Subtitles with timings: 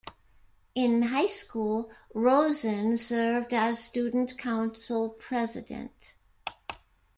[0.73, 6.15] In high school, Rosen served as student council president.